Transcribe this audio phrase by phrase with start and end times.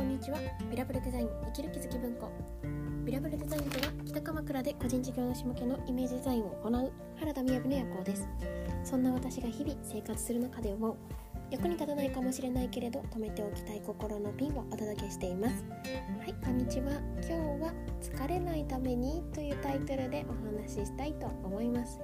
[0.00, 0.38] こんにちは。
[0.70, 2.30] ビラブルデザイン生きる気づき文庫。
[3.04, 8.26] ビラブルデザインとは北鎌倉で個人事業主向けのイメージデザインを行う原田雅の夜行です。
[8.82, 10.96] そんな私が日々生活する中で思う。
[11.50, 15.66] 役に立たないかもしれないけれど止めておきたい心のピンをお届けしています。
[16.18, 16.92] はいこんにちは。
[17.16, 22.00] 今日は疲れないためにというタイトルでお話ししたいと思います。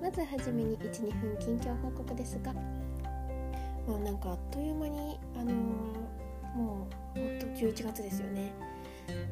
[0.00, 2.52] まずはじめに12分近況報告ですが。
[2.52, 6.12] もうなんかあっという間にあのー
[6.54, 7.01] もう
[7.62, 8.52] 11月ですよね。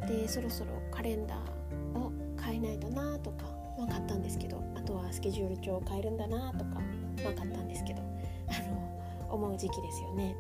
[0.07, 6.81] でそろそろカレンダーを変えないとなとか分かったんですけどあとはスケジュール帳を変えるんだなとか
[7.17, 8.03] 分かったんですけど
[8.49, 10.37] あの思う時期ですよね。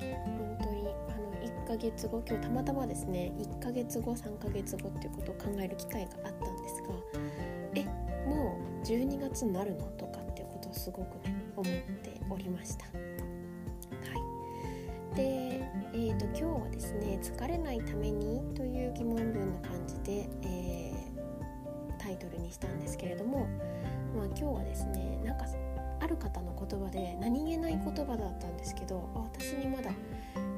[0.00, 6.88] 本当にあの1ヶ月後今日たまたまですね1ヶ月後3ヶ月後っていうことを考える機会があったんですが
[7.74, 7.84] え
[8.26, 13.07] もう12月になるのとかっていうことをすごくね思っておりました。
[15.18, 23.48] でえーと、今日はですね「疲れないために」という疑問文の感じで、えー、タイトルにしたんですけれども、
[24.16, 25.46] まあ、今日はですねなんか
[25.98, 29.90] ある方の言葉で何気ない言葉だったんですけど私にまだ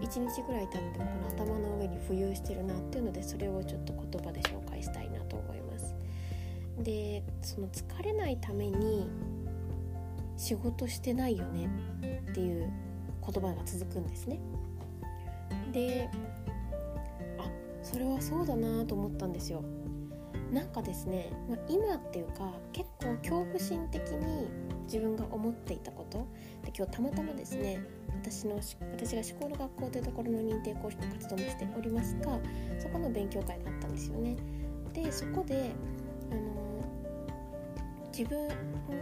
[0.03, 5.94] 1日ぐらい経ってもこの頭の上に浮遊してるなっていうのでそれをちょっと言葉で紹介したいなと思います。
[6.83, 9.08] でその疲れないために
[10.36, 11.69] 仕事してないよね
[12.31, 12.70] っていう
[13.20, 14.40] 言葉が続くんですね。
[15.72, 16.08] で
[17.38, 17.50] あ
[17.82, 19.62] それはそうだなと思ったんですよ。
[20.52, 24.48] なんかですね、まあ、今っていうか結構恐怖心的に
[24.84, 26.26] 自分が思っていたこと。
[26.64, 27.80] で今日たまたまですね
[28.22, 32.38] 私の私が思考の学校というところの認定講師の活動もしておりますが
[32.78, 34.36] そこの勉強会があったんですよね。
[34.92, 35.70] でそこで
[36.30, 36.69] あの
[38.20, 38.48] 自分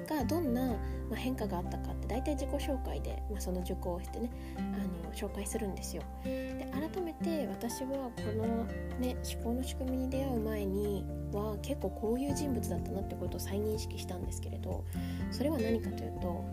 [0.07, 0.77] がどんな
[1.13, 4.61] 変化があったかって大体自己紹介で、まあ、その受講をしてねあ
[5.07, 6.05] の紹介するんですよ。
[6.23, 8.65] で改めて私はこの、
[9.01, 14.85] ね、思考の仕組みに出会う前には結構こういう人物だったなってことを再認識したんですけれど
[15.33, 16.45] それは何かというと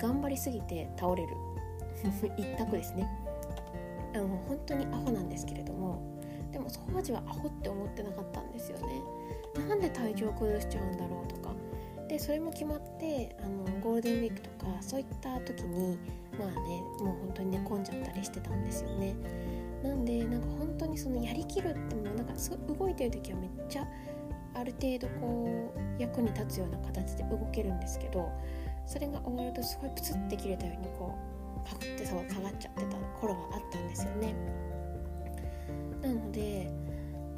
[0.00, 1.28] 頑張りすぎて倒れる
[2.38, 3.06] 一択ですね。
[4.14, 6.00] あの本当にアホなんですけれども
[6.50, 9.02] でも当時はアホって思ってなかったんですよね。
[9.68, 11.45] なんで体調崩しちゃうんだろうとか
[12.08, 15.98] でそれも決まってあのゴールデンウィークとかそういった時に
[16.38, 16.54] まあね
[17.00, 19.14] もう本当に寝込んじゃったりしてたんですよね。
[19.82, 23.86] なんでなんか本当にそのやりきるってもうなんかすごい動いてる時はめっちゃ
[24.54, 28.30] ある程度こう役に立つような形で動けるんですけど
[28.86, 31.14] それが終わるとすごいプツって切れたようにこ
[31.64, 34.34] うパクってそ下がっちゃってた頃があったんですよね。
[36.00, 36.70] なので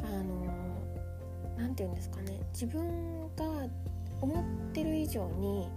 [0.05, 0.47] あの
[1.57, 2.41] 何て言うんですかね。
[2.53, 3.67] 自分が
[4.21, 5.71] 思ってる以上に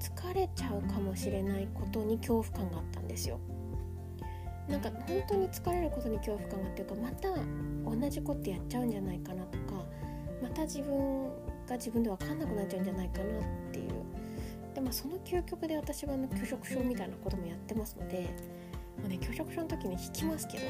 [0.00, 3.38] 疲れちゃうかもしれないことに恐怖感があったんですよ。
[4.68, 7.28] なんか本当に疲れることに恐怖感がっていうかまた
[7.84, 9.84] 同じことやっちゃうんじゃないかなとか
[10.42, 11.28] また自分
[11.68, 13.92] が自分で分かんなくなっちゃうんじゃないかなっていう
[14.76, 18.28] で、まあ、その究極で私はあの拒食症みたいなこともやってますので、
[18.98, 20.64] まあね、拒食症の時に引きますけど、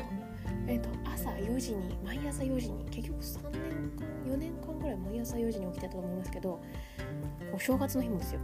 [0.66, 6.60] えーと、朝4時に毎朝4時に結局3年間4年間ぐらい毎朝4時に起きてたと思いますけど
[7.52, 8.40] お正月の日もですよ。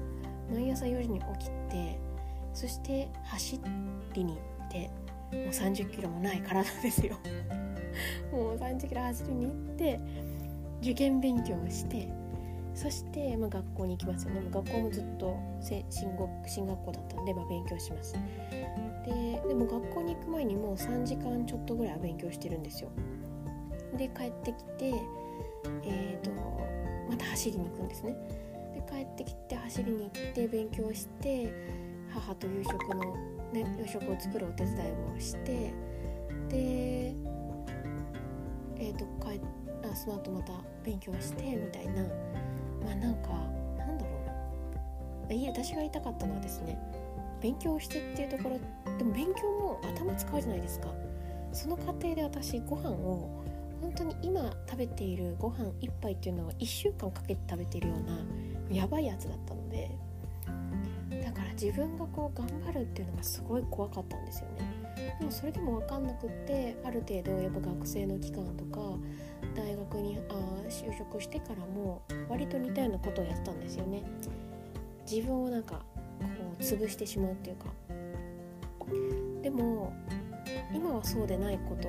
[0.53, 1.99] 毎朝4時に起きて
[2.55, 3.61] そして走
[4.15, 4.91] りに行って
[5.37, 7.17] もう30キロもない体ですよ。
[8.31, 10.01] もう30キロ走りに行って
[10.81, 12.09] 受験勉強をして
[12.75, 14.43] そして、まあ、学校に行きますよね。
[14.51, 18.15] 学校もずっと進学進学校だったんで、まあ、勉強します。
[19.05, 22.91] ででも学校に行く前にもう3時間ちょっとぐらいは勉強してるんですよ。
[23.97, 24.95] で帰ってきて
[25.85, 26.31] えーと
[27.11, 28.17] また走りに行くんですね。
[28.75, 31.53] で帰ってきて走りに行って勉強して
[32.11, 33.17] 母と夕食の、
[33.53, 34.79] ね、夕食を作るお手伝い
[35.17, 35.73] をして
[36.49, 37.15] で
[38.79, 39.41] えっ、ー、と帰
[39.91, 40.53] あその後また
[40.85, 42.03] 勉強してみたいな。
[42.85, 43.29] まあなんか
[43.79, 44.11] なんだろ
[45.25, 45.35] うな。
[45.35, 46.79] いい私が言いたかったのはですね
[47.43, 48.59] 勉強してっていうところ
[48.99, 50.89] でも勉強も頭使うじゃないですか。
[51.53, 53.45] その過程で私ご飯を
[53.83, 59.91] 本当に今食べているご飯1杯っていうのは1週間かけて食べているようなやばいやつだったので
[61.23, 64.83] だから自分がこう頑張るっていうのがすごい怖かったんですよね。
[65.19, 68.81] でもそれでも分かんなくってある程度やっぱ学生の期間とか
[69.55, 70.35] 大学にあ
[70.69, 74.03] 就職してからも割と似たようなことをやってたんですよね。
[75.11, 75.85] 自分をなんか
[76.23, 77.67] こう潰してしまうっていうか
[79.43, 79.93] でも
[80.75, 81.89] 今はそうでないこと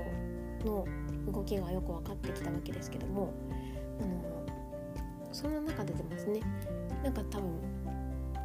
[0.67, 0.85] の
[1.31, 3.33] 動きがよく分かってきたわけですけども
[4.01, 4.45] あの
[5.31, 6.41] そんな中で出ますね
[7.03, 7.51] なんか多分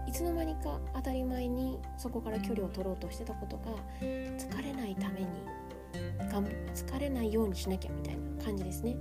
[0.09, 5.27] いつの間にか当たり前にそこから距離を取ろうとしてたことが疲れないために
[6.33, 8.97] がん疲れないようにしなきゃみたいな感じですね。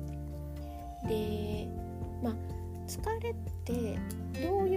[1.07, 1.67] で
[2.21, 2.33] まあ
[2.87, 3.97] 疲れって
[4.41, 4.76] どうい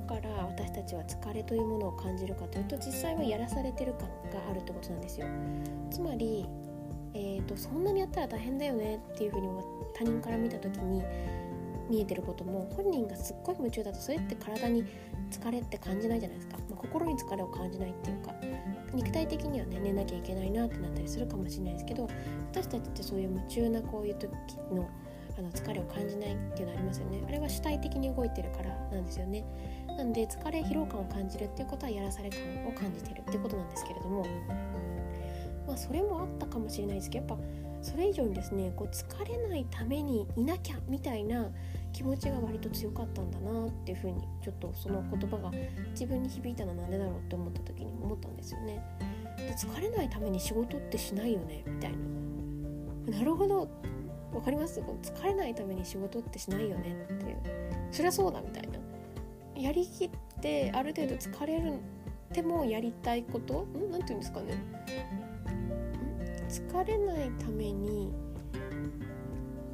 [0.00, 5.26] こから私たちは疲れというものを感じるかというと実際はやらされてる感があるってことなんですよ。
[5.90, 6.46] つまり、
[7.14, 9.48] えーと、そんなにやったら大変だよねっていうふうに
[9.94, 11.02] 他人から見た時に
[11.90, 14.84] 見えてることも本人がすっごい夢中だとそれって体に
[15.30, 18.32] 疲れって感じないじゃないですか、まあ、心に疲れを感じないっていうか
[18.94, 22.08] 肉体的にはね寝なきゃいけないなってなったりするかもしれないですけど
[22.52, 24.30] 私たちってそういう夢中なこういう時
[24.72, 24.88] の
[25.38, 27.22] あの疲れを感じないっていうのありますよね。
[27.26, 29.44] あれは主体的に動いてるからなんですよね。
[30.00, 34.24] なんで疲れ疲労感を感じるっていうことはやらされ感を感じてるっていうことなんですけれども
[35.66, 37.44] まあそれもあったかもしれないですけどやっぱ
[37.82, 41.50] それ以上にですねこう疲れないためにいなきゃみたいな
[41.92, 45.50] 気持ちが割と強かったんだなっていうふうにちょっとその言葉が
[45.90, 48.82] 自分に響いたのは何でだろうって思った時に思ったんですよね。
[49.36, 53.18] で疲れないために仕事ってしないよねみたいな。
[53.18, 53.68] なるほど
[54.32, 54.80] 分かります？
[54.80, 57.36] 疲れないために仕事ってしないよねっていう
[57.90, 58.78] そりゃそうだみたいな
[59.60, 60.10] やりきっ
[60.40, 61.74] てある程度疲れる
[62.32, 63.90] でもやりたいことん？
[63.90, 64.54] なんて言うんですかね。
[66.48, 68.12] 疲れないために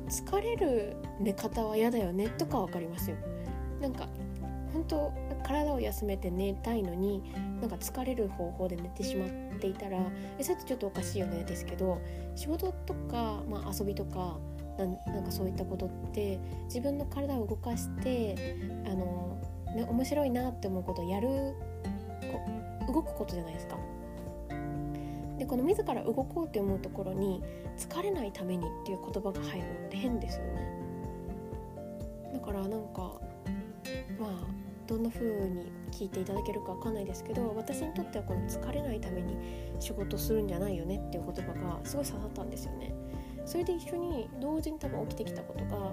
[0.08, 3.16] 疲れる寝方は嫌だよねとか分かりますよ。
[3.80, 4.08] なんか
[4.72, 5.12] 本当
[5.42, 7.22] 体を休めて寝たいのに
[7.60, 9.28] なんか疲れる方法で寝てしまっ
[9.58, 9.98] ていたら
[10.38, 12.00] えそれってちょっとおかしいよねですけど
[12.34, 14.38] 仕事とか、まあ、遊びとか
[14.76, 14.84] な
[15.20, 18.36] んかそういったことって自分の体を動かして
[18.84, 19.25] あの、
[19.76, 21.54] ね、面白いなって思うことをやる
[22.88, 23.76] 動くことじゃないですか。
[25.38, 27.42] でこの自ら動こうって思うところに
[27.76, 30.76] 疲れないためにっていう言葉が入るのって変ですよね。
[32.32, 33.20] だからなんか
[34.18, 34.30] まあ
[34.86, 39.36] どんな風に聞いていただけるかわかんないですけど私にとってはこの疲れないために
[39.78, 42.94] 仕事するんじゃないよねっていう言葉がすごい刺さったんですよね。
[43.44, 45.92] それで一緒に同時に多分起きてきたことが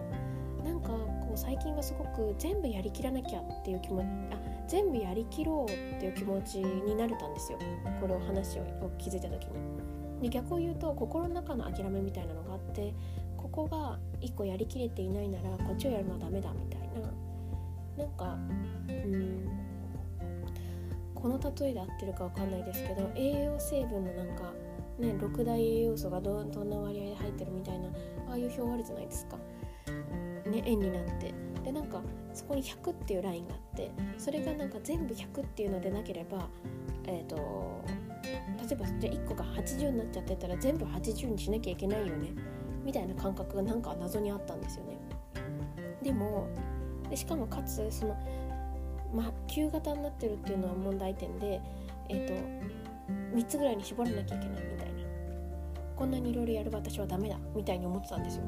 [0.64, 0.92] なんか
[1.34, 4.38] う最近はすごく全部やりきらなきゃっていう気持ちあ
[4.68, 7.60] 全部やりきろうっていう気持ちになれたんですよ
[8.00, 9.84] これを話を気づいた時に。
[10.22, 12.94] で逆を言うと心の中の諦めみたいなのがあって
[13.36, 16.90] ここが1個やりきれていないならこっちをやるのはダメだみたい
[17.98, 18.38] ななんか
[18.88, 19.64] うん
[21.14, 24.54] この例えで合ってるか分かんないですけど栄養成分のなんか
[24.98, 27.88] ね6大栄養素がどどんな割合で入ってるみたいな
[28.30, 29.38] ああいう表あるじゃないですか。
[30.54, 31.34] ね円になって
[31.64, 32.02] でなんか
[32.34, 36.48] そこに100っていうラインがあってそれがなんか全部100っていうのでなければ
[37.06, 37.84] えっ、ー、と
[38.24, 42.34] 例えばじゃ1個が80になっちゃってたら全部80にしなきゃいけないよね
[42.84, 44.98] みたいな感覚がなんか謎にあったんですよね。
[46.02, 46.48] でも
[47.10, 48.18] でしかもかつその
[49.14, 51.62] まあ旧型になってるっていうのは問題点で
[52.10, 52.34] えっ、ー、と
[53.36, 54.94] 3つぐらいに絞らなきゃいけないみたいな
[55.96, 58.44] こんなにいろいろやる私はダメだみたいに思ってたんですよ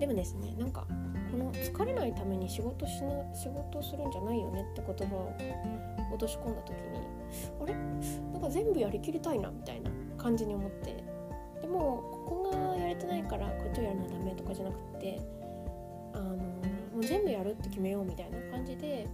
[0.00, 0.86] でもですねなんか
[1.30, 5.32] この疲れないために仕事しな仕事するんじゃないよねって言葉を
[6.10, 7.06] 落とし込んだ時に
[7.62, 7.74] あれ？
[8.32, 11.04] なんか全部やりきりたいなみたいな感じに思って
[11.60, 15.20] でもここがやれてないからこっちをやるのはダメとかじゃなくって
[16.14, 16.42] あのも
[17.00, 19.06] う全部やるって決めようみたいな感じで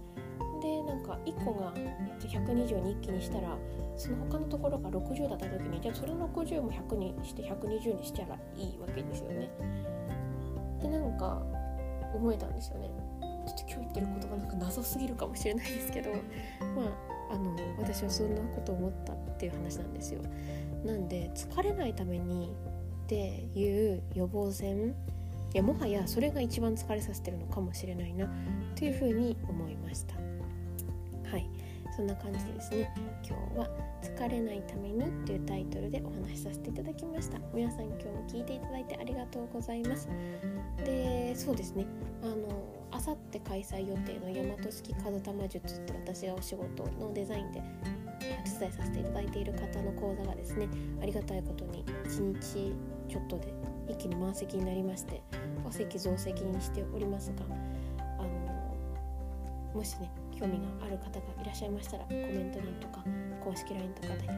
[0.61, 1.71] でなんか1個が
[2.19, 3.55] 120に一気にしたら
[3.95, 9.51] その他のところが60だった時にじゃあそれの60も100にして120にしたらいいわけですよね。
[10.81, 11.41] でなんか
[12.13, 12.89] 思えたんですよね。
[13.47, 16.17] ちょっと今日言ってることがなんか謎すぎるかもしれないですけどま
[17.29, 20.21] ああの私はそんなこと思ったっていう話なんですよ。
[20.85, 22.53] なんで疲れないために
[23.05, 24.95] っていう予防線
[25.53, 28.29] いやもはやそれが一番疲れさせてるのかもしれないな
[28.75, 30.15] というふうに思いました。
[31.97, 32.93] そんな感じでですね。
[33.27, 33.67] 今日は
[34.05, 37.39] 「疲れないために」っていうタイトルでお話しさせていただきました。
[37.55, 40.07] 皆さん今日も聞いていただいてありがとうございます。
[40.85, 41.87] でそうですね。
[42.21, 42.35] あの
[42.91, 47.63] あさって開催予定の大和式風玉術って私がお仕事のデザインで
[48.19, 50.69] お手伝いさせていただいている方の講座がですね
[51.01, 52.75] ありがたいことに1日
[53.09, 53.51] ちょっとで
[53.89, 55.23] 一気に満席になりまして
[55.65, 57.43] お席増席にしておりますが
[58.19, 58.75] あの
[59.73, 63.03] もしね興味がある方がいらっしゃいましたらコメント欄とか
[63.43, 64.29] 公式 LINE とかで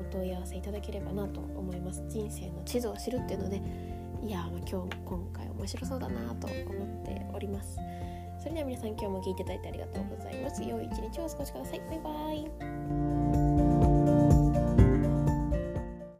[0.00, 2.02] お問い合わせいただければなと思います。
[2.08, 3.62] 人生の地図を知るっていうので
[4.22, 7.78] いや今日今回面白そうだなと思っております。
[8.38, 10.62] それでは皆さん今日も聞いていただいてありがとうございます。
[10.62, 11.80] 良い一日をお過ごしください。
[11.80, 13.29] バイバイ。